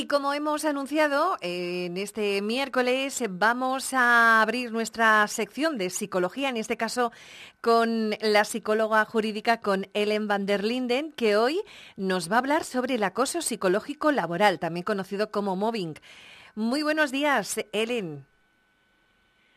[0.00, 6.56] Y como hemos anunciado, en este miércoles vamos a abrir nuestra sección de psicología, en
[6.56, 7.12] este caso
[7.60, 11.60] con la psicóloga jurídica, con Ellen van der Linden, que hoy
[11.96, 15.98] nos va a hablar sobre el acoso psicológico laboral, también conocido como mobbing.
[16.54, 18.24] Muy buenos días, Ellen.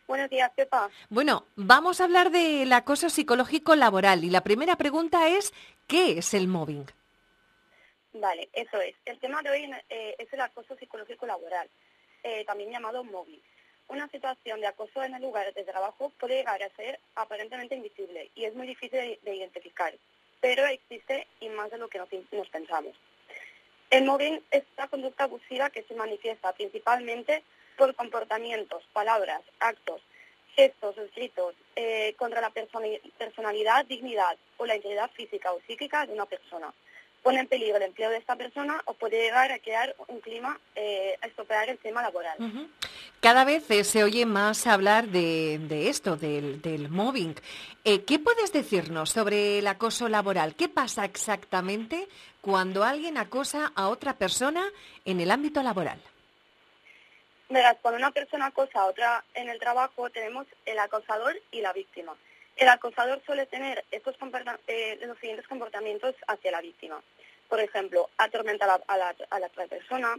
[0.10, 0.90] Buenos días, Pepa.
[1.10, 5.54] Bueno, vamos a hablar del acoso psicológico laboral y la primera pregunta es,
[5.88, 6.88] ¿qué es el mobbing?
[8.14, 8.96] Vale, eso es.
[9.06, 11.68] El tema de hoy eh, es el acoso psicológico laboral,
[12.24, 13.42] eh, también llamado móvil.
[13.88, 18.30] Una situación de acoso en el lugar de trabajo puede llegar a ser aparentemente invisible
[18.36, 19.94] y es muy difícil de, identificar,
[20.40, 22.96] pero existe y más de lo que nos, nos pensamos.
[23.90, 27.44] El móvil es una conducta abusiva que se manifiesta principalmente
[27.78, 30.02] por comportamientos, palabras, actos,
[30.56, 36.28] gestos, escritos eh, contra la personalidad, dignidad o la integridad física o psíquica de una
[36.28, 36.74] persona
[37.24, 40.60] pone en peligro el empleo de esta persona o puede llegar a crear un clima,
[40.76, 42.38] eh, a estropear el tema laboral.
[43.22, 47.36] Cada vez eh, se oye más hablar de, esto, del, del mobbing.
[47.86, 50.56] Eh, ¿Qué puedes decirnos sobre el acoso laboral?
[50.56, 52.10] ¿Qué pasa exactamente
[52.42, 54.70] cuando alguien acosa a otra persona
[55.06, 56.00] en el ámbito laboral?
[57.50, 61.72] Verás, cuando una persona acosa a otra en el trabajo tenemos el acosador y la
[61.72, 62.14] víctima.
[62.56, 64.16] El acosador suele tener estos
[64.68, 67.02] eh, los siguientes comportamientos hacia la víctima.
[67.50, 70.16] Por ejemplo, atormentar a la, otra persona,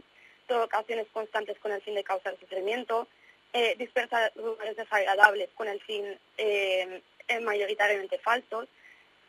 [0.47, 3.07] provocaciones constantes con el fin de causar sufrimiento,
[3.53, 6.03] eh, dispersar lugares desagradables con el fin
[6.37, 7.01] eh,
[7.41, 8.67] mayoritariamente falsos,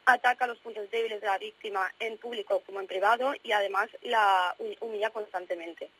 [0.04, 4.54] ataca los puntos débiles de la víctima en público como en privado y además la
[4.80, 5.90] humilla constantemente.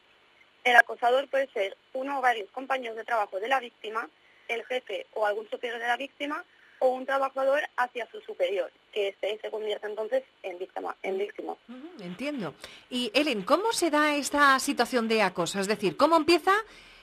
[0.64, 4.08] El acosador puede ser uno o varios compañeros de trabajo de la víctima,
[4.48, 6.44] el jefe o algún superior de la víctima
[6.78, 10.96] o un trabajador hacia su superior, que este se convierte entonces en víctima.
[11.02, 11.56] En víctima.
[12.00, 12.55] entiendo.
[12.91, 15.60] Y Ellen, ¿cómo se da esta situación de acoso?
[15.60, 16.54] Es decir, ¿cómo empieza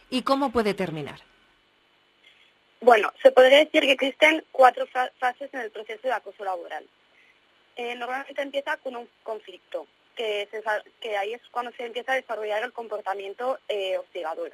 [0.09, 1.19] y cómo puede terminar?
[2.81, 6.85] Bueno, se podría decir que existen cuatro fases en el proceso de acoso laboral.
[7.75, 10.47] Eh, normalmente empieza con un conflicto, que,
[10.99, 14.51] que, ahí es cuando se empieza a desarrollar el comportamiento eh, hostigador.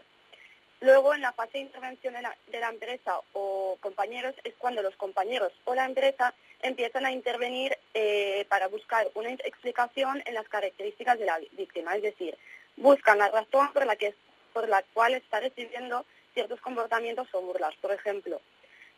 [0.81, 2.22] Luego, en la fase de intervención de
[2.59, 8.45] la, empresa o compañeros, es cuando los compañeros o la empresa empiezan a intervenir eh,
[8.50, 11.95] para buscar una explicación en las características de la víctima.
[11.95, 12.38] Es decir,
[12.78, 14.16] buscan la razón por la, que,
[14.53, 17.75] por la cual está recibiendo ciertos comportamientos o burlas.
[17.81, 18.39] Por ejemplo,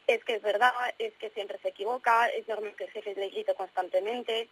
[0.06, 3.30] es que es verdad, es que siempre se equivoca, es normal que el jefe le
[3.30, 4.50] grite constantemente,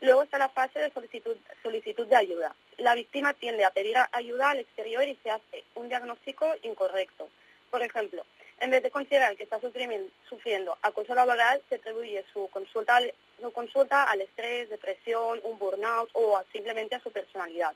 [0.00, 2.54] Luego está la fase de solicitud, solicitud de ayuda.
[2.78, 7.28] La víctima tiende a pedir ayuda al exterior y se hace un diagnóstico incorrecto.
[7.72, 8.24] Por ejemplo,
[8.60, 13.00] en vez de considerar que está sufriendo acoso laboral, se atribuye su consulta,
[13.40, 17.74] su consulta al estrés, depresión, un burnout o simplemente a su personalidad.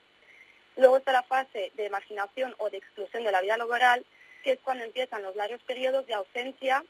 [0.77, 4.05] Luego está la fase de marginación o de exclusión de la vida laboral,
[4.41, 6.81] que es cuando empiezan los largos periodos de ausencia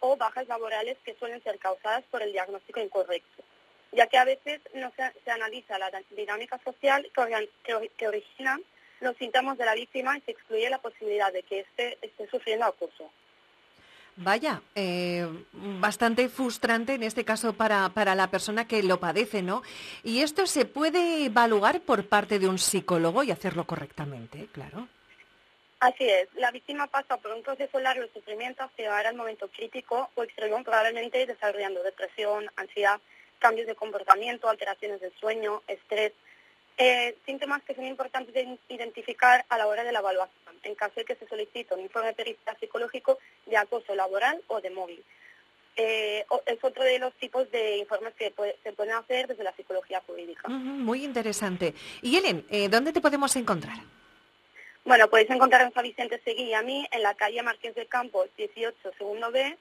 [0.00, 3.42] o bajas laborales que suelen ser causadas por el diagnóstico incorrecto
[3.94, 7.08] ya que a veces no se, analiza la dinámica social
[7.96, 8.58] que, origina
[9.00, 12.64] los síntomas de la víctima y se excluye la posibilidad de que éste esté sufriendo
[12.64, 13.10] acoso.
[14.16, 19.62] Vaya, eh, bastante frustrante en este caso para, para, la persona que lo padece, ¿no?
[20.04, 24.88] Y esto se puede evaluar por parte de un psicólogo y hacerlo correctamente, claro.
[25.80, 29.48] Así es, la víctima pasa por un proceso largo de sufrimiento hasta llegar al momento
[29.48, 33.00] crítico o extremo, probablemente desarrollando depresión, ansiedad
[33.44, 36.12] cambios de comportamiento, alteraciones del sueño, estrés,
[36.78, 40.94] eh, síntomas que son importantes de identificar a la hora de la evaluación, en caso
[40.96, 45.04] de que se solicite un informe pericial psicológico de acoso laboral o de móvil.
[45.76, 50.00] Eh, es otro de los tipos de informes que se pueden hacer desde la psicología
[50.06, 50.48] jurídica.
[50.48, 51.74] muy interesante.
[52.00, 53.76] Y Ellen, eh, ¿dónde te podemos encontrar?
[54.86, 57.88] Bueno, podéis encontrar en San Vicente Seguí y a mí en la calle Marqués del
[57.88, 59.58] Campo 18, segundo B,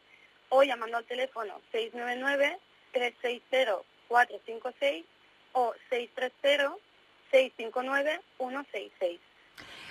[0.47, 2.57] o llamando al teléfono 699
[2.93, 5.05] 360-456
[5.53, 5.73] o
[7.31, 9.19] 630-659-166.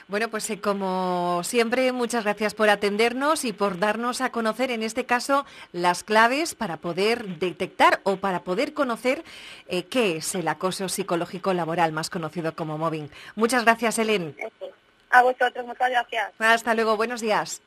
[0.09, 4.83] Bueno, pues eh, como siempre, muchas gracias por atendernos y por darnos a conocer, en
[4.83, 9.25] este caso, las claves para poder detectar o para poder conocer
[9.69, 13.11] eh, qué es el acoso psicológico laboral, más conocido como mobbing.
[13.37, 14.37] Muchas gracias, Helen.
[15.11, 16.33] A vosotros, muchas gracias.
[16.39, 17.63] Hasta luego, buenos días.